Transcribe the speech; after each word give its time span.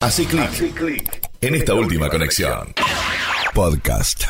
Así 0.00 0.26
clic 0.26 1.26
en 1.40 1.54
esta 1.54 1.72
última 1.72 2.10
conexión. 2.10 2.74
Podcast. 3.54 4.24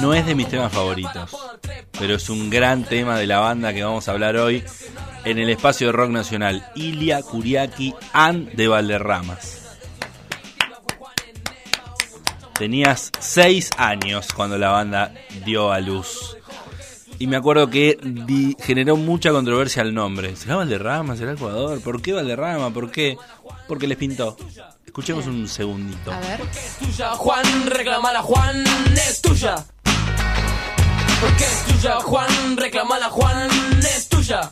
No 0.00 0.14
es 0.14 0.24
de 0.26 0.34
mis 0.36 0.48
temas 0.48 0.72
favoritos, 0.72 1.36
pero 1.98 2.14
es 2.14 2.30
un 2.30 2.48
gran 2.48 2.84
tema 2.84 3.18
de 3.18 3.26
la 3.26 3.40
banda 3.40 3.74
que 3.74 3.82
vamos 3.82 4.08
a 4.08 4.12
hablar 4.12 4.36
hoy 4.36 4.64
en 5.24 5.38
el 5.38 5.50
espacio 5.50 5.88
de 5.88 5.92
rock 5.92 6.10
nacional. 6.10 6.66
Ilia 6.74 7.22
Kuriaki 7.22 7.94
and 8.12 8.50
de 8.52 8.68
Valderramas. 8.68 9.58
Tenías 12.58 13.10
seis 13.18 13.70
años 13.76 14.28
cuando 14.34 14.58
la 14.58 14.70
banda 14.70 15.12
dio 15.44 15.72
a 15.72 15.80
luz. 15.80 16.36
Y 17.18 17.26
me 17.26 17.36
acuerdo 17.36 17.70
que 17.70 17.98
di- 18.02 18.56
generó 18.60 18.96
mucha 18.96 19.30
controversia 19.30 19.82
el 19.82 19.94
nombre. 19.94 20.36
¿Será 20.36 20.56
Valderrama? 20.56 21.16
¿Será 21.16 21.32
Ecuador? 21.32 21.80
¿Por 21.80 22.02
qué 22.02 22.12
Valderrama? 22.12 22.70
¿Por 22.72 22.90
qué? 22.90 23.16
Porque 23.68 23.86
les 23.86 23.96
pintó. 23.96 24.36
Escuchemos 24.84 25.26
un 25.26 25.48
segundito. 25.48 26.12
A 26.12 26.20
ver. 26.20 26.40
tuya, 26.80 27.10
Juan, 27.12 27.44
reclamala, 27.66 28.22
Juan, 28.22 28.64
es 28.94 29.22
tuya. 29.22 29.64
Porque 31.20 31.44
es 31.44 31.64
tuya, 31.66 31.94
Juan, 32.00 32.56
reclamala, 32.56 33.08
Juan, 33.08 33.48
es 33.80 34.08
tuya. 34.08 34.50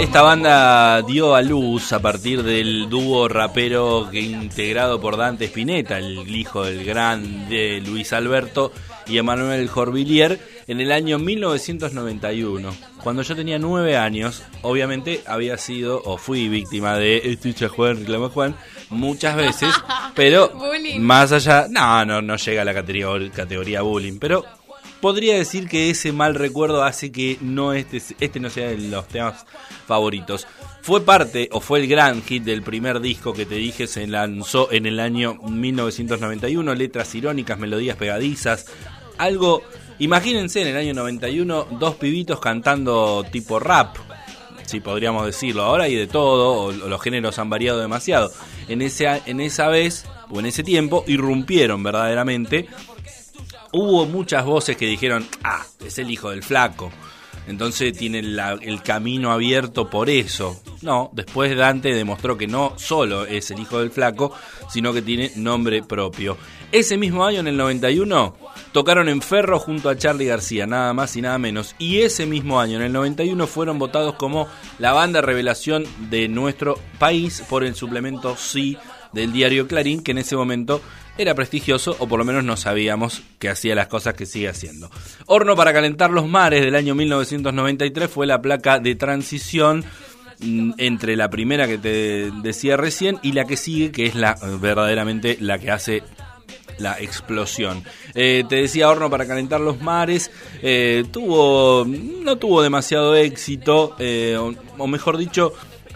Esta 0.00 0.22
banda 0.22 1.02
dio 1.02 1.34
a 1.34 1.42
luz 1.42 1.92
a 1.92 2.00
partir 2.00 2.42
del 2.42 2.88
dúo 2.88 3.28
rapero 3.28 4.08
que 4.10 4.20
integrado 4.20 5.00
por 5.00 5.16
Dante 5.16 5.44
Spinetta, 5.44 5.98
el 5.98 6.34
hijo 6.34 6.64
del 6.64 6.84
gran 6.84 7.48
de 7.48 7.80
Luis 7.86 8.12
Alberto 8.12 8.72
y 9.06 9.18
Emanuel 9.18 9.68
Jorvillier, 9.68 10.40
en 10.66 10.80
el 10.80 10.90
año 10.90 11.18
1991. 11.18 12.74
Cuando 13.02 13.22
yo 13.22 13.36
tenía 13.36 13.58
nueve 13.58 13.96
años, 13.96 14.42
obviamente 14.62 15.22
había 15.26 15.56
sido 15.56 16.02
o 16.04 16.16
fui 16.16 16.48
víctima 16.48 16.96
de 16.96 17.18
Estucha 17.24 17.68
Juan, 17.68 17.98
reclama 17.98 18.28
Juan, 18.30 18.56
muchas 18.88 19.36
veces, 19.36 19.72
pero 20.14 20.52
más 20.98 21.32
allá, 21.32 21.66
no, 21.70 22.04
no, 22.04 22.22
no 22.22 22.36
llega 22.36 22.62
a 22.62 22.64
la 22.64 22.74
categoría, 22.74 23.30
categoría 23.30 23.82
bullying, 23.82 24.18
pero 24.18 24.44
podría 25.00 25.36
decir 25.36 25.68
que 25.68 25.90
ese 25.90 26.12
mal 26.12 26.34
recuerdo 26.34 26.82
hace 26.82 27.10
que 27.10 27.38
no 27.40 27.72
este, 27.72 28.02
este 28.20 28.40
no 28.40 28.50
sea 28.50 28.68
de 28.68 28.78
los 28.78 29.08
temas 29.08 29.46
favoritos. 29.86 30.46
Fue 30.82 31.04
parte 31.04 31.48
o 31.52 31.60
fue 31.60 31.80
el 31.80 31.88
gran 31.88 32.22
hit 32.22 32.44
del 32.44 32.62
primer 32.62 33.00
disco 33.00 33.32
que 33.32 33.46
te 33.46 33.56
dije, 33.56 33.86
se 33.86 34.06
lanzó 34.06 34.70
en 34.72 34.86
el 34.86 35.00
año 35.00 35.34
1991, 35.34 36.74
letras 36.74 37.14
irónicas, 37.14 37.58
melodías 37.58 37.96
pegadizas, 37.96 38.66
algo, 39.18 39.62
imagínense 39.98 40.62
en 40.62 40.68
el 40.68 40.76
año 40.76 40.94
91 40.94 41.66
dos 41.78 41.96
pibitos 41.96 42.40
cantando 42.40 43.24
tipo 43.30 43.58
rap, 43.58 43.96
si 44.64 44.80
podríamos 44.80 45.26
decirlo. 45.26 45.64
Ahora 45.64 45.84
hay 45.84 45.94
de 45.94 46.06
todo, 46.06 46.72
los 46.72 47.02
géneros 47.02 47.38
han 47.38 47.50
variado 47.50 47.80
demasiado. 47.80 48.32
En, 48.68 48.80
ese, 48.80 49.20
en 49.26 49.40
esa 49.40 49.68
vez, 49.68 50.06
o 50.30 50.40
en 50.40 50.46
ese 50.46 50.62
tiempo, 50.62 51.04
irrumpieron 51.06 51.82
verdaderamente 51.82 52.68
hubo 53.72 54.06
muchas 54.06 54.44
voces 54.44 54.76
que 54.76 54.86
dijeron, 54.86 55.26
ah, 55.44 55.64
es 55.84 55.98
el 55.98 56.10
hijo 56.10 56.30
del 56.30 56.42
flaco. 56.42 56.90
Entonces 57.46 57.96
tiene 57.96 58.20
el 58.20 58.82
camino 58.82 59.32
abierto 59.32 59.90
por 59.90 60.08
eso. 60.08 60.60
No, 60.82 61.10
después 61.12 61.56
Dante 61.56 61.92
demostró 61.92 62.38
que 62.38 62.46
no 62.46 62.74
solo 62.76 63.26
es 63.26 63.50
el 63.50 63.58
hijo 63.58 63.80
del 63.80 63.90
flaco, 63.90 64.32
sino 64.68 64.92
que 64.92 65.02
tiene 65.02 65.32
nombre 65.36 65.82
propio. 65.82 66.36
Ese 66.70 66.96
mismo 66.96 67.24
año, 67.24 67.40
en 67.40 67.48
el 67.48 67.56
91, 67.56 68.36
tocaron 68.72 69.08
en 69.08 69.20
Ferro 69.20 69.58
junto 69.58 69.88
a 69.88 69.96
Charlie 69.96 70.26
García, 70.26 70.66
nada 70.66 70.92
más 70.94 71.16
y 71.16 71.22
nada 71.22 71.38
menos. 71.38 71.74
Y 71.78 72.02
ese 72.02 72.24
mismo 72.24 72.60
año, 72.60 72.76
en 72.76 72.82
el 72.82 72.92
91, 72.92 73.46
fueron 73.48 73.78
votados 73.80 74.14
como 74.14 74.46
la 74.78 74.92
banda 74.92 75.20
revelación 75.20 75.84
de 76.08 76.28
nuestro 76.28 76.78
país 77.00 77.42
por 77.48 77.64
el 77.64 77.74
suplemento 77.74 78.36
Sí 78.36 78.78
del 79.12 79.32
diario 79.32 79.66
Clarín, 79.66 80.04
que 80.04 80.12
en 80.12 80.18
ese 80.18 80.36
momento 80.36 80.80
era 81.20 81.34
prestigioso, 81.34 81.96
o 81.98 82.08
por 82.08 82.18
lo 82.18 82.24
menos 82.24 82.44
no 82.44 82.56
sabíamos 82.56 83.22
que 83.38 83.48
hacía 83.48 83.74
las 83.74 83.88
cosas 83.88 84.14
que 84.14 84.26
sigue 84.26 84.48
haciendo. 84.48 84.90
Horno 85.26 85.54
para 85.56 85.72
calentar 85.72 86.10
los 86.10 86.28
mares 86.28 86.64
del 86.64 86.74
año 86.74 86.94
1993 86.94 88.10
fue 88.10 88.26
la 88.26 88.40
placa 88.40 88.78
de 88.78 88.94
transición 88.94 89.84
mm, 90.40 90.72
entre 90.78 91.16
la 91.16 91.30
primera 91.30 91.66
que 91.66 91.78
te 91.78 92.30
decía 92.42 92.76
recién 92.76 93.18
y 93.22 93.32
la 93.32 93.44
que 93.44 93.56
sigue, 93.56 93.92
que 93.92 94.06
es 94.06 94.14
la 94.14 94.36
verdaderamente 94.60 95.36
la 95.40 95.58
que 95.58 95.70
hace 95.70 96.02
la 96.78 96.98
explosión. 96.98 97.84
Eh, 98.14 98.44
te 98.48 98.56
decía 98.56 98.88
Horno 98.88 99.10
para 99.10 99.26
calentar 99.26 99.60
los 99.60 99.80
mares, 99.80 100.30
eh, 100.62 101.04
tuvo, 101.12 101.84
no 101.86 102.36
tuvo 102.36 102.62
demasiado 102.62 103.14
éxito, 103.14 103.94
eh, 103.98 104.36
o 104.78 104.86
mejor 104.86 105.18
dicho, 105.18 105.52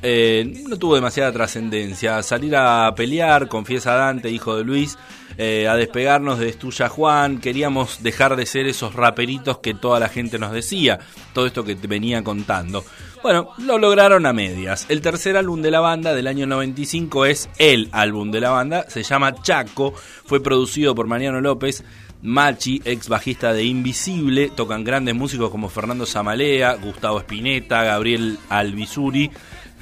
eh, 0.06 0.62
no 0.68 0.76
tuvo 0.76 0.96
demasiada 0.96 1.32
trascendencia. 1.32 2.22
Salir 2.22 2.54
a 2.56 2.94
pelear, 2.94 3.48
confiesa 3.48 3.94
Dante, 3.94 4.28
hijo 4.28 4.54
de 4.54 4.62
Luis, 4.62 4.98
eh, 5.38 5.66
a 5.66 5.76
despegarnos 5.76 6.38
de 6.38 6.50
Estuya 6.50 6.90
Juan, 6.90 7.38
queríamos 7.38 8.02
dejar 8.02 8.36
de 8.36 8.44
ser 8.44 8.66
esos 8.66 8.94
raperitos 8.94 9.58
que 9.58 9.72
toda 9.72 9.98
la 9.98 10.10
gente 10.10 10.38
nos 10.38 10.52
decía, 10.52 10.98
todo 11.32 11.46
esto 11.46 11.64
que 11.64 11.74
te 11.74 11.86
venía 11.86 12.22
contando. 12.22 12.84
Bueno, 13.22 13.48
lo 13.56 13.78
lograron 13.78 14.26
a 14.26 14.34
medias. 14.34 14.84
El 14.90 15.00
tercer 15.00 15.38
álbum 15.38 15.62
de 15.62 15.70
la 15.70 15.80
banda 15.80 16.12
del 16.12 16.26
año 16.26 16.46
95 16.46 17.24
es 17.24 17.48
el 17.56 17.88
álbum 17.90 18.30
de 18.30 18.42
la 18.42 18.50
banda, 18.50 18.84
se 18.90 19.02
llama 19.02 19.34
Chaco, 19.42 19.94
fue 20.26 20.42
producido 20.42 20.94
por 20.94 21.06
Mariano 21.06 21.40
López, 21.40 21.82
Machi, 22.20 22.80
ex 22.84 23.08
bajista 23.08 23.54
de 23.54 23.64
Invisible, 23.64 24.50
tocan 24.50 24.84
grandes 24.84 25.14
músicos 25.14 25.50
como 25.50 25.68
Fernando 25.68 26.06
Zamalea, 26.06 26.74
Gustavo 26.74 27.18
Espineta, 27.18 27.82
Gabriel 27.84 28.38
Albizuri, 28.50 29.30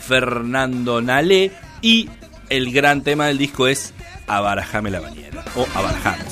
Fernando 0.07 1.01
Nalé 1.01 1.53
y 1.81 2.09
el 2.49 2.73
gran 2.73 3.03
tema 3.03 3.27
del 3.27 3.39
disco 3.39 3.67
es 3.69 3.95
Abarajame 4.27 4.91
la 4.91 5.01
bañera 5.01 5.45
o 5.55 5.67
Abarajame. 5.75 6.25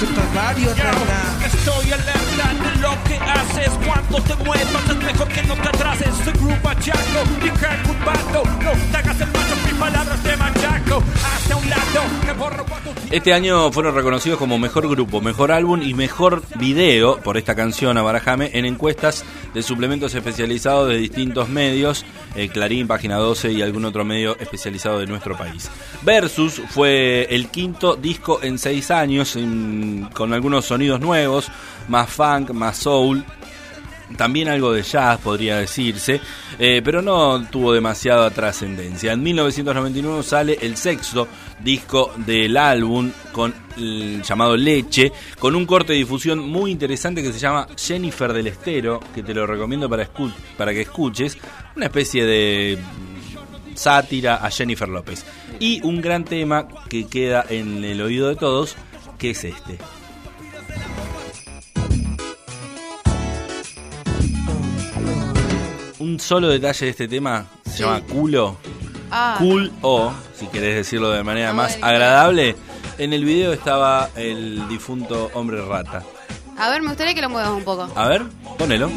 el 0.00 0.34
barrio 0.34 0.74
Estoy 1.44 2.17
Este 13.10 13.32
año 13.32 13.72
fueron 13.72 13.94
reconocidos 13.94 14.38
como 14.38 14.58
mejor 14.58 14.88
grupo, 14.88 15.20
mejor 15.20 15.50
álbum 15.50 15.80
y 15.82 15.94
mejor 15.94 16.42
video 16.56 17.18
por 17.20 17.38
esta 17.38 17.54
canción 17.54 17.96
Abarajame 17.96 18.50
en 18.52 18.66
encuestas 18.66 19.24
de 19.54 19.62
suplementos 19.62 20.14
especializados 20.14 20.88
de 20.88 20.98
distintos 20.98 21.48
medios, 21.48 22.04
eh, 22.36 22.48
Clarín, 22.48 22.86
Página 22.86 23.16
12 23.16 23.52
y 23.52 23.62
algún 23.62 23.86
otro 23.86 24.04
medio 24.04 24.38
especializado 24.38 25.00
de 25.00 25.06
nuestro 25.06 25.36
país. 25.38 25.70
Versus 26.02 26.60
fue 26.68 27.26
el 27.30 27.48
quinto 27.48 27.96
disco 27.96 28.40
en 28.42 28.58
seis 28.58 28.90
años, 28.90 29.38
con 30.12 30.32
algunos 30.34 30.66
sonidos 30.66 31.00
nuevos, 31.00 31.48
más 31.88 32.10
funk, 32.10 32.50
más 32.50 32.76
soul, 32.76 33.24
también 34.16 34.48
algo 34.48 34.72
de 34.72 34.82
jazz 34.82 35.18
podría 35.20 35.58
decirse, 35.58 36.20
eh, 36.58 36.80
pero 36.84 37.02
no 37.02 37.46
tuvo 37.48 37.72
demasiada 37.72 38.30
trascendencia. 38.30 39.12
En 39.12 39.22
1999 39.22 40.22
sale 40.22 40.58
el 40.60 40.76
sexto 40.76 41.28
disco 41.60 42.12
del 42.16 42.56
álbum 42.56 43.10
con 43.32 43.54
el 43.76 44.22
llamado 44.22 44.56
Leche, 44.56 45.12
con 45.38 45.54
un 45.54 45.66
corte 45.66 45.92
de 45.92 45.98
difusión 45.98 46.38
muy 46.38 46.70
interesante 46.70 47.22
que 47.22 47.32
se 47.32 47.38
llama 47.38 47.66
Jennifer 47.76 48.32
del 48.32 48.46
Estero, 48.46 49.00
que 49.14 49.22
te 49.22 49.34
lo 49.34 49.46
recomiendo 49.46 49.88
para, 49.88 50.08
para 50.56 50.72
que 50.72 50.82
escuches, 50.82 51.36
una 51.76 51.86
especie 51.86 52.24
de 52.24 52.78
sátira 53.74 54.36
a 54.36 54.50
Jennifer 54.50 54.88
López. 54.88 55.24
Y 55.60 55.80
un 55.84 56.00
gran 56.00 56.24
tema 56.24 56.66
que 56.88 57.06
queda 57.06 57.44
en 57.48 57.84
el 57.84 58.00
oído 58.00 58.28
de 58.28 58.36
todos, 58.36 58.76
que 59.18 59.30
es 59.30 59.44
este. 59.44 59.78
Un 66.18 66.22
solo 66.22 66.48
detalle 66.48 66.86
de 66.86 66.90
este 66.90 67.06
tema 67.06 67.46
se 67.64 67.70
Sí. 67.76 67.82
llama 67.84 68.00
culo. 68.00 68.56
Ah, 69.08 69.36
Cool 69.38 69.70
o, 69.82 70.12
si 70.36 70.48
querés 70.48 70.74
decirlo 70.74 71.10
de 71.12 71.22
manera 71.22 71.52
más 71.52 71.78
agradable, 71.80 72.56
en 72.98 73.12
el 73.12 73.24
video 73.24 73.52
estaba 73.52 74.10
el 74.16 74.66
difunto 74.66 75.30
hombre 75.34 75.64
rata. 75.64 76.02
a 76.58 76.70
ver, 76.70 76.82
me 76.82 76.88
gustaría 76.88 77.14
que 77.14 77.22
lo 77.22 77.30
muevas 77.30 77.52
un 77.52 77.62
poco. 77.62 77.88
A 77.94 78.08
ver, 78.08 78.24
ponelo. 78.58 78.90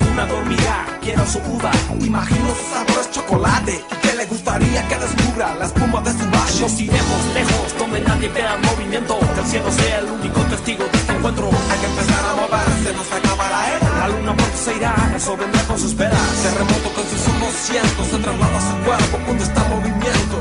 Ninguna 0.00 0.26
dormirá. 0.26 0.98
Quiero 1.00 1.26
su 1.26 1.38
uva, 1.38 1.70
imagino 2.00 2.48
su 2.54 2.74
sabor 2.74 3.00
es 3.00 3.10
chocolate. 3.10 3.84
¿Y 3.90 3.94
qué 4.06 4.14
le 4.16 4.26
gustaría 4.26 4.88
que 4.88 4.96
descubra 4.96 5.54
la 5.54 5.66
espuma 5.66 6.00
de 6.00 6.12
su 6.12 6.30
vaso? 6.30 6.60
Nos 6.60 6.80
iremos 6.80 7.20
lejos, 7.34 7.78
donde 7.78 8.00
nadie 8.00 8.28
vea 8.28 8.56
movimiento, 8.58 9.18
que 9.34 9.40
el 9.40 9.46
cielo 9.46 9.70
sea 9.72 9.98
el 9.98 10.06
único 10.06 10.40
testigo 10.42 10.84
de 10.84 10.98
este 10.98 11.12
encuentro. 11.12 11.50
Hay 11.70 11.78
que 11.78 11.86
empezar 11.86 12.24
a 12.24 12.34
moverse, 12.34 12.92
no 12.96 13.04
se 13.04 13.14
acaba 13.14 13.50
la 13.50 13.76
era. 13.76 13.88
La 14.00 14.08
luna 14.08 14.36
pronto 14.36 14.56
se 14.56 14.76
irá, 14.76 14.94
eso 15.16 15.36
vendrá 15.36 15.62
con 15.64 15.78
sus 15.78 15.96
velas. 15.96 16.42
Terremoto 16.42 16.88
con 16.94 17.04
sus 17.04 17.22
ojos 17.28 17.54
cientos, 17.54 18.06
se 18.08 18.18
traslada 18.18 18.58
a 18.58 18.70
su 18.70 18.76
cuerpo 18.84 19.18
cuando 19.24 19.44
está 19.44 19.64
en 19.64 19.70
movimiento. 19.70 20.36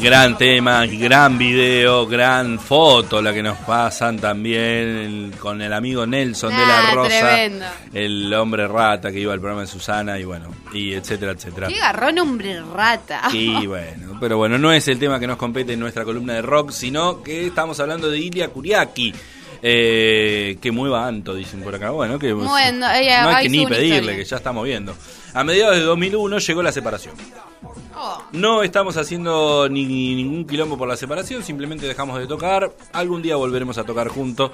Gran 0.00 0.38
tema, 0.38 0.86
gran 0.86 1.36
video, 1.38 2.06
gran 2.06 2.58
foto 2.60 3.20
la 3.20 3.32
que 3.32 3.42
nos 3.42 3.58
pasan 3.58 4.18
también 4.18 4.60
el- 4.62 5.32
con 5.40 5.60
el 5.60 5.72
amigo 5.72 6.06
Nelson 6.06 6.50
de 6.50 6.56
la 6.66 6.88
Ah, 6.90 6.94
Rosa, 6.94 7.18
tremendo. 7.18 7.64
el 7.92 8.32
hombre 8.34 8.68
rata 8.68 9.10
que 9.10 9.18
iba 9.18 9.32
al 9.32 9.40
programa 9.40 9.62
de 9.62 9.66
Susana 9.66 10.16
y 10.18 10.24
bueno, 10.24 10.48
y 10.72 10.92
etcétera, 10.94 11.32
etcétera. 11.32 11.66
Qué 11.66 11.78
garrón 11.78 12.16
hombre 12.20 12.60
rata. 12.62 13.22
Y 13.32 13.66
bueno, 13.66 14.16
pero 14.20 14.36
bueno, 14.36 14.56
no 14.56 14.72
es 14.72 14.86
el 14.86 14.98
tema 15.00 15.18
que 15.18 15.26
nos 15.26 15.36
compete 15.36 15.72
en 15.72 15.80
nuestra 15.80 16.04
columna 16.04 16.34
de 16.34 16.42
rock, 16.42 16.70
sino 16.70 17.22
que 17.22 17.46
estamos 17.46 17.80
hablando 17.80 18.08
de 18.08 18.18
Ilia 18.18 18.48
Kuriaki. 18.48 19.12
Eh, 19.62 20.56
que 20.60 20.70
mueva 20.72 21.06
Anto, 21.06 21.34
dicen 21.34 21.62
por 21.62 21.74
acá. 21.74 21.90
Bueno, 21.90 22.18
que 22.18 22.32
Bueno, 22.32 22.56
ella- 22.92 23.22
no 23.22 23.28
hay 23.30 23.44
que 23.44 23.48
ni 23.50 23.66
pedirle, 23.66 23.96
historia. 23.96 24.16
que 24.16 24.24
ya 24.24 24.36
está 24.36 24.52
moviendo. 24.52 24.94
A 25.34 25.44
mediados 25.44 25.76
de 25.76 25.82
2001 25.82 26.38
llegó 26.38 26.62
la 26.62 26.72
separación. 26.72 27.14
Oh, 27.96 28.22
No 28.32 28.62
estamos 28.62 28.96
haciendo 28.96 29.68
ni 29.68 29.84
ningún 30.14 30.46
quilombo 30.46 30.78
por 30.78 30.86
la 30.88 30.96
separación, 30.96 31.42
simplemente 31.42 31.86
dejamos 31.86 32.18
de 32.20 32.26
tocar. 32.28 32.72
Algún 32.92 33.22
día 33.22 33.34
volveremos 33.36 33.76
a 33.78 33.84
tocar 33.84 34.08
juntos. 34.08 34.52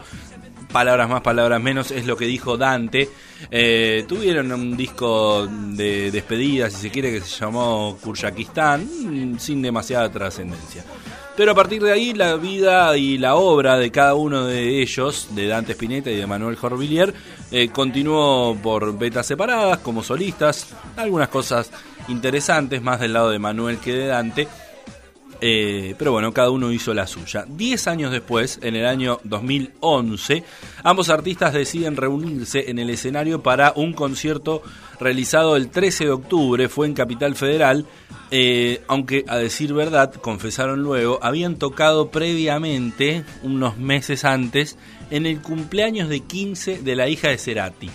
Palabras 0.72 1.08
más, 1.08 1.20
palabras 1.20 1.60
menos, 1.60 1.90
es 1.92 2.04
lo 2.06 2.16
que 2.16 2.24
dijo 2.24 2.56
Dante. 2.56 3.08
Eh, 3.50 4.04
tuvieron 4.08 4.50
un 4.50 4.76
disco 4.76 5.46
de 5.46 6.10
despedida, 6.10 6.68
si 6.70 6.78
se 6.80 6.90
quiere, 6.90 7.12
que 7.12 7.20
se 7.20 7.38
llamó 7.44 7.96
Kurjakistán, 8.02 9.36
sin 9.38 9.62
demasiada 9.62 10.10
trascendencia. 10.10 10.82
Pero 11.36 11.50
a 11.50 11.54
partir 11.54 11.82
de 11.82 11.90
ahí, 11.90 12.14
la 12.14 12.36
vida 12.36 12.96
y 12.96 13.18
la 13.18 13.34
obra 13.34 13.76
de 13.76 13.90
cada 13.90 14.14
uno 14.14 14.44
de 14.44 14.80
ellos, 14.80 15.28
de 15.30 15.48
Dante 15.48 15.72
Spinetta 15.72 16.10
y 16.10 16.16
de 16.16 16.26
Manuel 16.28 16.54
Jorvillier, 16.54 17.12
eh, 17.50 17.70
continuó 17.70 18.56
por 18.62 18.96
betas 18.96 19.26
separadas, 19.26 19.78
como 19.78 20.04
solistas. 20.04 20.68
Algunas 20.96 21.28
cosas 21.28 21.72
interesantes, 22.06 22.82
más 22.82 23.00
del 23.00 23.14
lado 23.14 23.30
de 23.30 23.40
Manuel 23.40 23.78
que 23.78 23.94
de 23.94 24.06
Dante. 24.06 24.46
Eh, 25.40 25.94
pero 25.98 26.12
bueno, 26.12 26.32
cada 26.32 26.50
uno 26.50 26.72
hizo 26.72 26.94
la 26.94 27.06
suya. 27.06 27.44
Diez 27.46 27.86
años 27.86 28.12
después, 28.12 28.58
en 28.62 28.76
el 28.76 28.86
año 28.86 29.20
2011, 29.24 30.44
ambos 30.82 31.08
artistas 31.10 31.52
deciden 31.52 31.96
reunirse 31.96 32.70
en 32.70 32.78
el 32.78 32.90
escenario 32.90 33.42
para 33.42 33.72
un 33.76 33.92
concierto 33.92 34.62
realizado 35.00 35.56
el 35.56 35.70
13 35.70 36.04
de 36.04 36.10
octubre, 36.10 36.68
fue 36.68 36.86
en 36.86 36.94
Capital 36.94 37.34
Federal, 37.34 37.86
eh, 38.30 38.82
aunque 38.88 39.24
a 39.28 39.36
decir 39.36 39.74
verdad, 39.74 40.14
confesaron 40.14 40.82
luego, 40.82 41.18
habían 41.22 41.56
tocado 41.56 42.10
previamente, 42.10 43.24
unos 43.42 43.76
meses 43.76 44.24
antes, 44.24 44.78
en 45.10 45.26
el 45.26 45.40
cumpleaños 45.40 46.08
de 46.08 46.20
15 46.20 46.78
de 46.78 46.96
la 46.96 47.08
hija 47.08 47.28
de 47.28 47.38
Cerati. 47.38 47.90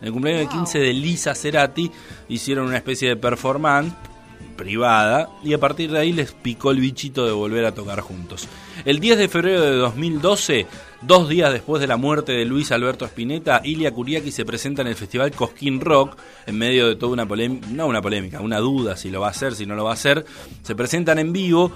En 0.00 0.06
el 0.06 0.12
cumpleaños 0.12 0.48
de 0.48 0.54
15 0.56 0.78
de 0.78 0.92
Lisa 0.92 1.34
Cerati 1.34 1.90
hicieron 2.28 2.66
una 2.66 2.76
especie 2.76 3.08
de 3.08 3.16
performance 3.16 3.92
privada 4.58 5.30
y 5.42 5.54
a 5.54 5.58
partir 5.58 5.90
de 5.90 6.00
ahí 6.00 6.12
les 6.12 6.32
picó 6.32 6.70
el 6.70 6.80
bichito 6.80 7.24
de 7.24 7.32
volver 7.32 7.64
a 7.64 7.72
tocar 7.72 8.00
juntos. 8.00 8.46
El 8.84 9.00
10 9.00 9.16
de 9.16 9.28
febrero 9.28 9.62
de 9.62 9.76
2012, 9.76 10.66
dos 11.00 11.30
días 11.30 11.50
después 11.50 11.80
de 11.80 11.86
la 11.86 11.96
muerte 11.96 12.32
de 12.32 12.44
Luis 12.44 12.70
Alberto 12.72 13.06
Spinetta, 13.06 13.62
Ilia 13.64 13.92
Kuriaki 13.92 14.30
se 14.30 14.44
presenta 14.44 14.82
en 14.82 14.88
el 14.88 14.96
festival 14.96 15.30
Cosquín 15.30 15.80
Rock 15.80 16.18
en 16.46 16.58
medio 16.58 16.88
de 16.88 16.96
toda 16.96 17.12
una 17.12 17.26
polémica, 17.26 17.68
no 17.70 17.86
una 17.86 18.02
polémica, 18.02 18.40
una 18.42 18.58
duda 18.58 18.96
si 18.98 19.08
lo 19.08 19.22
va 19.22 19.28
a 19.28 19.30
hacer, 19.30 19.54
si 19.54 19.64
no 19.64 19.74
lo 19.74 19.84
va 19.84 19.92
a 19.92 19.94
hacer. 19.94 20.26
Se 20.62 20.74
presentan 20.74 21.18
en 21.18 21.32
vivo. 21.32 21.72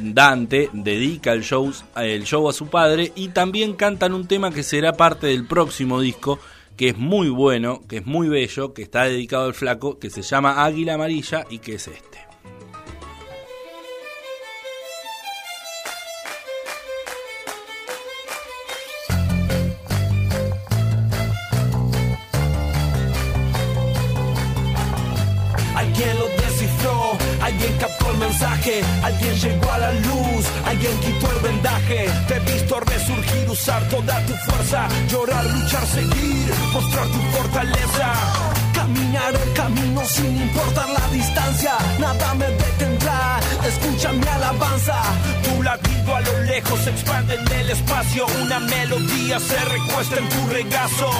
Dante 0.00 0.68
dedica 0.72 1.32
el 1.32 1.44
show, 1.44 1.72
el 1.94 2.24
show 2.24 2.48
a 2.48 2.52
su 2.52 2.66
padre 2.66 3.12
y 3.14 3.28
también 3.28 3.74
cantan 3.74 4.14
un 4.14 4.26
tema 4.26 4.50
que 4.50 4.64
será 4.64 4.94
parte 4.94 5.28
del 5.28 5.46
próximo 5.46 6.00
disco 6.00 6.40
que 6.76 6.90
es 6.90 6.98
muy 6.98 7.28
bueno, 7.28 7.80
que 7.88 7.98
es 7.98 8.06
muy 8.06 8.28
bello, 8.28 8.74
que 8.74 8.82
está 8.82 9.04
dedicado 9.04 9.46
al 9.46 9.54
flaco, 9.54 9.98
que 9.98 10.10
se 10.10 10.22
llama 10.22 10.64
Águila 10.64 10.94
Amarilla 10.94 11.44
y 11.48 11.58
que 11.58 11.74
es 11.76 11.88
este. 11.88 12.26
Alguien 25.74 26.18
lo 26.18 26.26
descifró, 26.26 27.18
alguien 27.40 27.76
captó 27.78 28.10
el 28.10 28.18
mensaje, 28.18 28.82
alguien 29.02 29.34
llegó 29.34 29.72
a 29.72 29.78
la 29.78 29.92
luz, 29.92 30.46
alguien 30.64 30.92
quitó 31.00 31.30
el 31.32 31.38
vendaje. 31.42 32.10
Te 32.28 32.34
he 32.36 32.40
visto 32.40 32.80
resurgir, 32.80 33.50
usar 33.50 33.88
toda 33.88 34.26
tu 34.26 34.32
fuerza, 34.34 34.88
llorar, 35.08 35.44
luchar, 35.46 35.86
seguir, 35.86 36.52
tu 37.02 37.20
fortaleza. 37.36 38.12
Caminar 38.72 39.34
el 39.34 39.52
camino 39.54 40.02
sin 40.04 40.40
importar 40.40 40.88
la 40.88 41.08
distancia, 41.12 41.72
nada 41.98 42.34
me 42.34 42.46
detendrá. 42.46 43.40
Escucha 43.66 44.12
mi 44.12 44.26
alabanza, 44.26 45.02
tu 45.44 45.62
latido 45.62 46.16
a 46.16 46.20
lo 46.20 46.42
lejos 46.42 46.86
expande 46.86 47.34
en 47.34 47.52
el 47.52 47.70
espacio. 47.70 48.26
Una 48.42 48.60
melodía 48.60 49.40
se 49.40 49.58
recuesta 49.64 50.16
en 50.18 50.28
tu 50.28 50.46
regazo. 50.48 51.10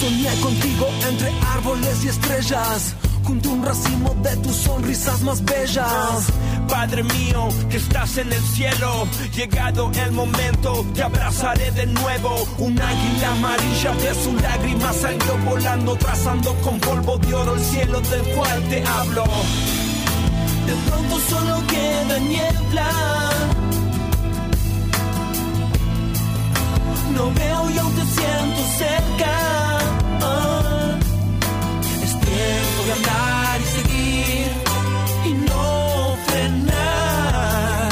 Soñé 0.00 0.34
contigo 0.40 0.88
entre 1.08 1.32
árboles 1.54 2.04
y 2.04 2.08
estrellas, 2.08 2.94
junto 3.24 3.50
un 3.50 3.64
racimo 3.64 4.14
de 4.22 4.36
tus 4.36 4.56
sonrisas 4.56 5.22
más 5.22 5.44
bellas. 5.44 6.26
Padre 6.68 7.02
mío, 7.02 7.48
que 7.70 7.78
estás 7.78 8.18
en 8.18 8.32
el 8.32 8.42
cielo, 8.42 9.06
llegado 9.34 9.90
el 10.04 10.12
momento, 10.12 10.86
te 10.94 11.02
abrazaré 11.02 11.70
de 11.72 11.86
nuevo. 11.86 12.46
Un 12.58 12.80
águila 12.80 13.32
amarilla 13.32 13.94
de 13.94 14.14
su 14.14 14.32
lágrima 14.36 14.92
salió 14.92 15.38
volando, 15.44 15.96
trazando 15.96 16.54
con 16.56 16.78
polvo 16.80 17.18
de 17.18 17.34
oro 17.34 17.54
el 17.54 17.60
cielo 17.60 18.00
del 18.00 18.22
cual 18.34 18.62
te 18.68 18.84
hablo. 18.86 19.24
De 20.66 20.74
pronto 20.88 21.18
solo 21.28 21.66
queda 21.66 22.18
niebla. 22.18 22.90
No 27.14 27.32
veo 27.32 27.70
y 27.70 27.78
aún 27.78 27.94
te 27.94 28.04
siento 28.04 28.62
cerca. 28.78 29.74
De 32.84 32.92
hablar 32.92 33.60
y 33.60 33.64
seguir 33.64 34.52
y 35.24 35.32
no 35.48 36.16
frenar. 36.26 37.88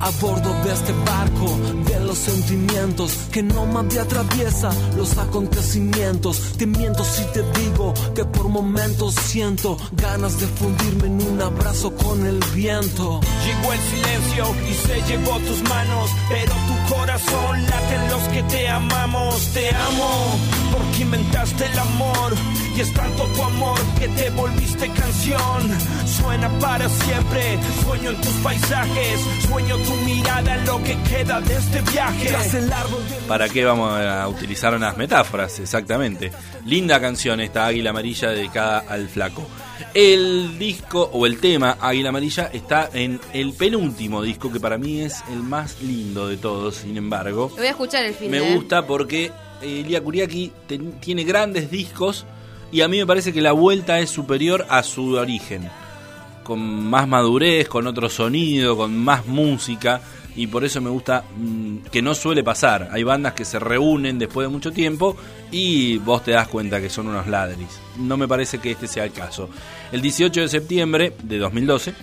A 0.00 0.10
bordo 0.20 0.54
de 0.62 0.72
este 0.72 0.92
barco 0.92 1.58
de 1.90 2.00
los 2.00 2.18
sentimientos 2.18 3.12
que 3.32 3.42
no 3.42 3.66
me 3.66 3.98
atraviesa 3.98 4.70
los 4.96 5.18
acontecimientos. 5.18 6.52
Te 6.56 6.66
miento 6.66 7.04
si 7.04 7.24
te 7.32 7.42
digo 7.60 7.92
que 8.14 8.24
por 8.24 8.48
momentos 8.48 9.14
siento 9.14 9.76
ganas 9.92 10.38
de 10.38 10.46
fundirme 10.46 11.06
en 11.08 11.32
un 11.32 11.42
abrazo 11.42 11.94
con 11.96 12.24
el 12.24 12.38
viento. 12.54 13.20
Llegó 13.44 13.72
el 13.72 13.80
silencio 13.80 14.44
y 14.70 14.74
se 14.86 15.02
llevó 15.08 15.38
tus 15.40 15.62
manos, 15.68 16.10
pero 16.28 16.52
tu 16.52 16.94
corazón 16.94 17.64
late 17.64 17.94
en 17.96 18.10
los 18.10 18.22
que 18.28 18.42
te 18.44 18.68
amamos. 18.68 19.52
Te 19.52 19.68
amo 19.70 20.38
porque 20.72 21.02
inventaste 21.02 21.66
el 21.66 21.78
amor 21.78 22.57
y 22.78 22.80
es 22.80 22.92
tanto 22.92 23.24
tu 23.34 23.42
amor 23.42 23.76
que 23.98 24.06
te 24.08 24.30
volviste 24.30 24.88
canción. 24.90 25.68
Suena 26.06 26.48
para 26.60 26.88
siempre, 26.88 27.58
sueño 27.82 28.10
en 28.10 28.16
tus 28.20 28.32
paisajes, 28.34 29.20
sueño 29.48 29.76
tu 29.78 29.92
mirada 30.04 30.54
en 30.56 30.64
lo 30.64 30.78
que 30.84 30.96
queda 31.02 31.40
de 31.40 31.54
este 31.56 31.80
viaje. 31.90 32.28
Tras 32.28 32.54
el 32.54 32.72
árbol 32.72 33.00
de 33.08 33.16
¿Para 33.26 33.48
qué 33.48 33.64
vamos 33.64 33.98
a 33.98 34.28
utilizar 34.28 34.74
unas 34.76 34.96
metáforas? 34.96 35.58
Exactamente. 35.58 36.30
Linda 36.66 37.00
canción 37.00 37.40
esta 37.40 37.66
Águila 37.66 37.90
Amarilla 37.90 38.30
dedicada 38.30 38.84
al 38.88 39.08
flaco. 39.08 39.44
El 39.94 40.56
disco 40.58 41.10
o 41.12 41.26
el 41.26 41.40
tema 41.40 41.78
Águila 41.80 42.10
Amarilla 42.10 42.50
está 42.52 42.90
en 42.92 43.20
el 43.32 43.54
penúltimo 43.54 44.22
disco 44.22 44.52
que 44.52 44.60
para 44.60 44.78
mí 44.78 45.00
es 45.00 45.16
el 45.32 45.42
más 45.42 45.80
lindo 45.82 46.28
de 46.28 46.36
todos, 46.36 46.76
sin 46.76 46.96
embargo. 46.96 47.48
Lo 47.50 47.56
voy 47.56 47.66
a 47.66 47.70
escuchar 47.70 48.04
el 48.04 48.14
fin 48.14 48.30
Me 48.30 48.40
gusta 48.54 48.86
porque 48.86 49.32
Elia 49.62 50.00
Kuriaki 50.02 50.52
ten- 50.68 50.92
tiene 51.00 51.24
grandes 51.24 51.70
discos 51.70 52.24
y 52.70 52.80
a 52.82 52.88
mí 52.88 52.98
me 52.98 53.06
parece 53.06 53.32
que 53.32 53.40
la 53.40 53.52
vuelta 53.52 53.98
es 54.00 54.10
superior 54.10 54.66
a 54.68 54.82
su 54.82 55.14
origen. 55.14 55.68
Con 56.42 56.60
más 56.60 57.08
madurez, 57.08 57.68
con 57.68 57.86
otro 57.86 58.08
sonido, 58.08 58.76
con 58.76 58.96
más 58.96 59.26
música. 59.26 60.00
Y 60.36 60.46
por 60.46 60.64
eso 60.64 60.80
me 60.80 60.90
gusta 60.90 61.24
mm, 61.36 61.78
que 61.90 62.02
no 62.02 62.14
suele 62.14 62.44
pasar. 62.44 62.90
Hay 62.92 63.02
bandas 63.02 63.32
que 63.32 63.44
se 63.44 63.58
reúnen 63.58 64.18
después 64.18 64.46
de 64.46 64.52
mucho 64.52 64.70
tiempo 64.70 65.16
y 65.50 65.98
vos 65.98 66.22
te 66.22 66.30
das 66.32 66.48
cuenta 66.48 66.80
que 66.80 66.90
son 66.90 67.08
unos 67.08 67.26
ladris. 67.26 67.80
No 67.96 68.16
me 68.16 68.28
parece 68.28 68.58
que 68.58 68.70
este 68.70 68.86
sea 68.86 69.04
el 69.04 69.12
caso. 69.12 69.48
El 69.90 70.00
18 70.00 70.42
de 70.42 70.48
septiembre 70.48 71.14
de 71.22 71.38
2012 71.38 71.94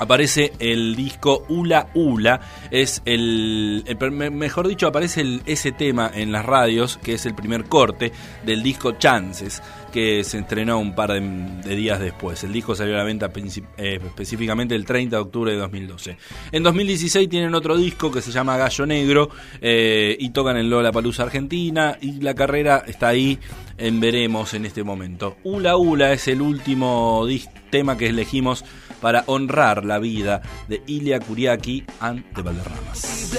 aparece 0.00 0.52
el 0.58 0.96
disco 0.96 1.44
Ula 1.48 1.90
Ula. 1.94 2.40
Es 2.70 3.02
el, 3.04 3.84
mejor 4.32 4.66
dicho, 4.66 4.88
aparece 4.88 5.40
ese 5.46 5.72
tema 5.72 6.10
en 6.12 6.32
las 6.32 6.44
radios, 6.44 6.98
que 7.02 7.14
es 7.14 7.26
el 7.26 7.34
primer 7.34 7.64
corte 7.64 8.10
del 8.44 8.62
disco 8.62 8.92
Chances, 8.92 9.62
que 9.92 10.24
se 10.24 10.38
estrenó 10.38 10.78
un 10.78 10.94
par 10.94 11.12
de, 11.12 11.76
días 11.76 12.00
después. 12.00 12.42
El 12.42 12.52
disco 12.52 12.74
salió 12.74 12.94
a 12.94 12.98
la 12.98 13.04
venta 13.04 13.30
eh, 13.76 14.00
específicamente 14.04 14.74
el 14.74 14.86
30 14.86 15.16
de 15.16 15.22
octubre 15.22 15.52
de 15.52 15.58
2012. 15.58 16.16
En 16.50 16.62
2016 16.62 17.28
tienen 17.28 17.54
otro 17.54 17.76
disco 17.76 18.10
que 18.10 18.22
se 18.22 18.32
llama 18.32 18.56
Gallo 18.56 18.86
Negro 18.86 19.30
eh, 19.60 20.16
y 20.18 20.30
tocan 20.30 20.56
en 20.56 20.70
Lola 20.70 20.92
Palusa 20.92 21.24
Argentina 21.24 21.98
y 22.00 22.20
la 22.20 22.34
carrera 22.34 22.84
está 22.86 23.08
ahí 23.08 23.38
en 23.76 24.00
veremos 24.00 24.54
en 24.54 24.64
este 24.64 24.82
momento. 24.82 25.36
Ula 25.44 25.76
Ula 25.76 26.12
es 26.12 26.28
el 26.28 26.40
último 26.40 27.26
tema 27.70 27.96
que 27.96 28.08
elegimos 28.08 28.64
para 29.00 29.24
honrar 29.26 29.84
la 29.84 29.98
vida 29.98 30.42
de 30.68 30.82
Ilia 30.86 31.20
Kuriaki 31.20 31.84
and 32.00 32.24
de 32.34 32.42
Valderramas. 32.42 33.30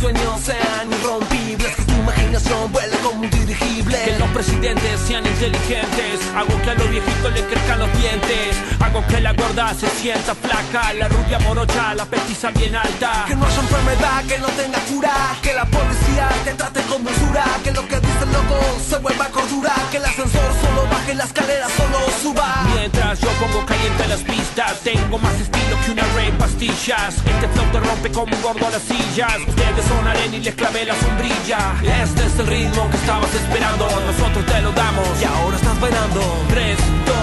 Sueños 0.00 0.40
sean 0.40 0.90
irrompibles 0.90 1.76
que 1.76 1.82
tu 1.82 1.92
imaginación 1.92 2.72
vuele 2.72 2.96
como 2.98 3.20
un 3.20 3.30
dirigible 3.30 3.98
Que 4.04 4.18
los 4.18 4.28
presidentes 4.30 5.00
sean 5.06 5.26
inteligentes. 5.26 6.20
Hago 6.34 6.60
que 6.62 6.70
a 6.70 6.74
los 6.74 6.90
viejitos 6.90 7.32
le 7.32 7.42
crezcan 7.44 7.78
los 7.78 7.92
dientes. 8.00 8.56
Hago 8.80 9.06
que 9.06 9.20
la 9.20 9.32
gorda 9.34 9.74
se 9.74 9.88
sienta 9.88 10.34
flaca. 10.34 10.92
La 10.94 11.08
rubia 11.08 11.38
morocha, 11.40 11.94
la 11.94 12.06
petiza 12.06 12.50
bien 12.50 12.74
alta. 12.74 13.24
que 13.28 13.36
no 13.36 13.44
haya 13.46 13.60
enfermedad 13.60 14.24
que 14.24 14.38
no 14.38 14.46
tenga 14.48 14.78
cura 14.90 15.12
que 15.42 15.52
la 15.52 15.64
policía 15.66 16.28
te 16.44 16.54
trate 16.54 16.80
con 16.82 17.04
dulzura 17.04 17.44
que 17.64 17.70
lo 17.72 17.86
que 17.86 18.00
dice 18.00 18.22
el 18.24 18.32
loco 18.32 18.58
se 18.88 18.96
vuelva 18.98 19.26
cordura 19.28 19.74
que 19.90 19.96
el 19.98 20.04
ascensor 20.04 20.50
solo 20.62 20.88
baje 20.90 21.14
la 21.14 21.24
escalera 21.24 21.66
solo 21.76 21.98
suba 22.22 22.66
Mientras 22.74 23.20
yo 23.20 23.28
pongo 23.40 23.64
caliente 23.66 24.08
las 24.08 24.20
pistas, 24.20 24.80
tengo 24.80 25.18
más 25.18 25.34
estilo 25.34 25.76
que 25.84 25.90
una 25.92 26.02
rey 26.14 26.30
pastillas. 26.60 27.14
Este 27.16 27.48
flow 27.48 27.66
te 27.72 27.80
rompe 27.80 28.10
como 28.10 28.36
un 28.36 28.42
gordo 28.42 28.68
las 28.70 28.82
sillas. 28.82 29.32
Ustedes 29.48 29.84
son 29.86 30.06
arena 30.06 30.36
y 30.36 30.40
les 30.40 30.54
clavé 30.54 30.84
la 30.84 30.94
sombrilla. 30.94 31.74
este 32.02 32.26
es 32.26 32.38
el 32.38 32.46
ritmo 32.46 32.88
que 32.90 32.96
estabas 32.96 33.34
esperando 33.34 33.88
Nosotros 34.06 34.44
te 34.44 34.60
lo 34.60 34.72
damos. 34.72 35.08
y 35.20 35.24
ahora 35.24 35.56
estás 35.56 35.80
bailando 35.80 36.20
3, 36.50 36.78
2, 37.06 37.16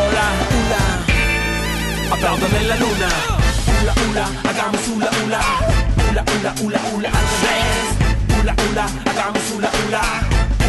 hola. 0.00 0.26
Hula, 0.56 2.14
aplaudan 2.14 2.56
en 2.56 2.68
la 2.68 2.76
luna. 2.76 3.08
Hula, 3.80 3.94
hula, 4.08 4.50
hagamos 4.50 4.88
hula, 4.88 5.10
hula. 5.24 5.40
Hula, 6.10 6.24
hula, 6.32 6.54
hula, 6.62 6.80
hula, 6.94 7.08
al 7.08 7.26
revés. 7.34 8.40
Hula, 8.40 8.54
hula, 8.70 8.86
hagamos 9.10 9.42
hula, 9.54 9.70
hula. 9.86 10.02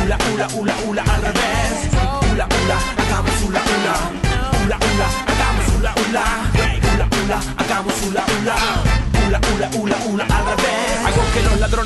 Hula, 0.03 0.17
hula, 0.33 0.47
hula, 0.55 0.73
hula, 0.85 1.03
al 1.03 1.21
revés. 1.21 1.71
Hula, 2.31 2.45
hula, 2.45 2.77
hagamos 2.99 3.41
hula, 3.45 3.61
hula. 3.71 3.95
Hula, 4.65 4.77
hula, 4.77 5.07
hagamos 5.31 5.75
hula. 5.77 5.93
Hula, 6.09 6.48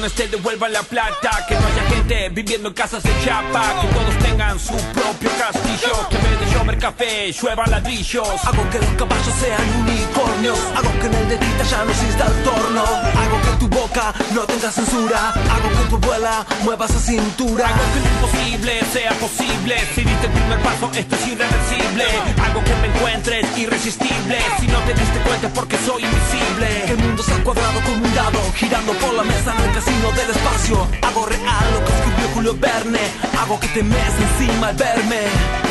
ladrones 0.04 0.14
te 0.14 0.28
devuelvan 0.28 0.74
la 0.74 0.84
plata, 0.84 1.46
que 1.48 1.56
no 1.56 1.66
haya 1.66 1.84
gente 1.90 2.30
viviendo 2.30 2.70
en 2.70 2.74
casas 2.74 3.04
de 3.04 3.12
chapa, 3.24 3.82
que 3.82 3.88
todos 3.88 4.18
tengan 4.20 4.60
su 4.60 4.74
propio 4.94 5.30
castillo, 5.38 6.10
que 6.10 6.16
en 6.18 6.24
vez 6.24 6.40
de 6.40 6.54
llover 6.54 6.78
café, 6.78 7.32
llueva 7.32 7.66
ladrillos. 7.68 8.46
Hago 8.46 8.70
que 8.70 8.80
los 8.80 8.90
caballos 8.98 9.34
sean 9.40 9.82
unicornios. 9.82 10.33
Hago 10.52 10.92
que 11.00 11.08
en 11.08 11.14
el 11.14 11.30
de 11.30 11.40
ya 11.70 11.86
no 11.86 11.92
exista 11.92 12.26
el 12.26 12.44
torno. 12.44 12.82
Hago 12.84 13.42
que 13.44 13.58
tu 13.60 13.68
boca 13.70 14.14
no 14.36 14.42
tenga 14.42 14.70
censura. 14.72 15.30
Hago 15.30 15.70
que 15.70 15.90
tu 15.90 15.96
abuela 15.96 16.46
mueva 16.66 16.86
esa 16.86 17.00
cintura. 17.00 17.66
Hago 17.66 17.84
que 17.94 18.00
lo 18.02 18.10
imposible 18.16 18.82
sea 18.92 19.12
posible. 19.14 19.76
Si 19.96 20.02
diste 20.02 20.28
el 20.28 20.34
primer 20.34 20.60
paso, 20.60 20.92
esto 20.94 21.16
es 21.16 21.28
irreversible. 21.28 22.06
Hago 22.44 22.62
que 22.62 22.76
me 22.76 22.88
encuentres 22.88 23.58
irresistible. 23.58 24.38
Si 24.60 24.68
no 24.68 24.80
te 24.80 24.94
diste 24.94 25.20
cuenta, 25.20 25.48
es 25.48 25.54
porque 25.54 25.78
soy 25.78 26.04
invisible. 26.04 26.68
Que 26.88 26.92
el 26.92 26.98
mundo 26.98 27.24
sea 27.24 27.42
cuadrado 27.42 27.80
como 27.80 28.04
un 28.04 28.14
dado, 28.14 28.40
girando 28.56 28.92
por 28.96 29.14
la 29.14 29.24
mesa 29.24 29.56
en 29.58 29.64
el 29.64 29.72
casino 29.74 30.12
del 30.12 30.30
espacio. 30.30 30.88
Hago 31.04 31.26
real 31.26 31.66
lo 31.74 31.86
que 31.86 31.92
escribió 31.94 32.28
Julio 32.34 32.58
Verne. 32.60 33.00
Hago 33.40 33.58
que 33.62 33.68
te 33.70 33.82
mees 33.82 34.14
encima 34.20 34.68
al 34.68 34.76
verme. 34.76 35.62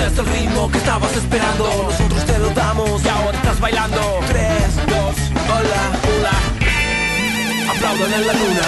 Este 0.00 0.12
es 0.12 0.18
el 0.18 0.26
ritmo 0.34 0.70
que 0.70 0.78
estabas 0.78 1.12
esperando. 1.14 1.64
Nosotros 1.90 2.24
te 2.24 2.38
lo 2.38 2.48
damos. 2.50 3.04
Y 3.04 3.08
ahora 3.08 3.36
estás 3.36 3.60
bailando. 3.60 4.20
Tres, 4.28 4.76
Dos, 4.86 5.14
hola, 5.44 5.82
hola. 6.08 6.34
aplaudan 7.70 8.14
en 8.14 8.26
la 8.26 8.32
luna. 8.32 8.66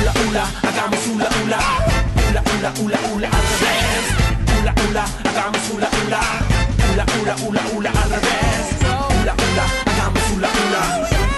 Hula, 0.00 0.12
hula, 0.20 0.44
hagamos 0.68 1.06
hula, 1.06 1.28
hula. 1.44 1.58
Hula, 2.28 2.42
hula, 2.50 2.72
hula, 2.80 2.98
hula, 3.14 3.28
al 3.28 3.44
revés. 3.52 4.04
Hula, 4.58 4.74
hula, 4.82 5.04
hagamos 5.30 5.62
hula, 5.72 5.88
hula. 6.04 6.20
Hula, 6.90 7.04
hula, 7.14 7.34
hula, 7.46 7.62
hula, 7.72 7.90
al 7.90 8.10
revés. 8.10 8.66
Hula, 8.82 9.34
hula, 9.38 9.64
hagamos 9.86 10.24
hula, 10.34 10.48
hula. 10.58 10.82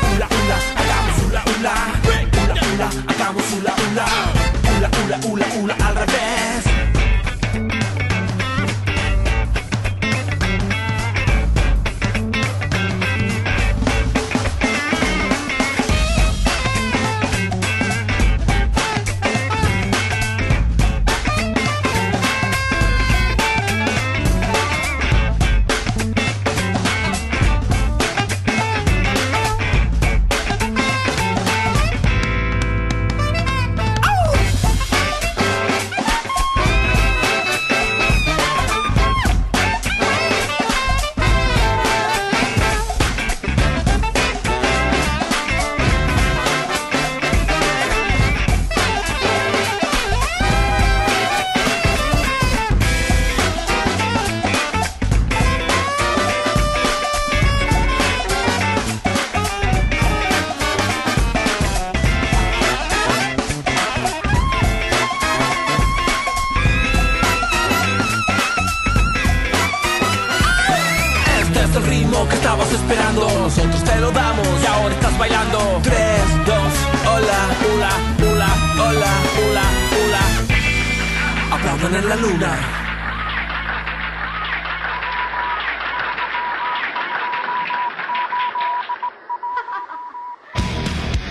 Hula, 0.09 0.27
hula, 0.37 0.57
hagamos 0.81 1.17
hula, 1.23 1.43
hula. 1.53 1.75
Hula, 2.09 2.55
hula, 2.65 2.89
hagamos 3.13 3.47
hula, 3.53 3.73
hula. 3.77 4.07
Hula, 4.73 4.89
hula, 5.05 5.19
hula, 5.29 5.47
hula, 5.61 5.75
al 5.87 5.95
revés. 5.97 6.08
Que 72.29 72.35
estabas 72.37 72.71
esperando. 72.73 73.29
Nosotros 73.41 73.85
te 73.85 73.97
lo 74.01 74.11
damos. 74.11 74.47
Y 74.63 74.67
ahora 74.67 74.95
estás 74.95 75.19
bailando. 75.19 75.81
Tres, 75.83 76.47
Dos, 76.47 76.73
hola, 77.15 77.41
hola, 77.73 77.91
hola, 78.31 78.49
hola. 78.89 79.13
hola, 79.39 79.65
hola. 79.99 81.55
Aplaudan 81.57 81.95
en 81.97 82.09
la 82.09 82.17
luna. 82.17 82.59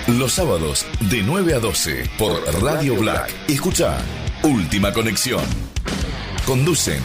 Los 0.07 0.33
sábados 0.33 0.85
de 1.09 1.21
9 1.21 1.53
a 1.55 1.59
12 1.59 2.09
por 2.17 2.31
Radio 2.63 2.95
Black. 2.95 3.29
Escucha 3.49 3.97
Última 4.43 4.93
Conexión. 4.93 5.43
Conducen 6.45 7.01